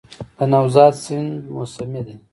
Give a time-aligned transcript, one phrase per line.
[0.37, 2.15] د نوزاد سیند موسمي دی